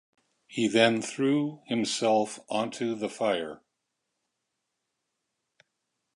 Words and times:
He 0.47 0.67
then 0.67 0.99
threw 0.99 1.61
himself 1.67 2.39
onto 2.49 2.95
the 2.95 3.07
fire. 3.07 3.61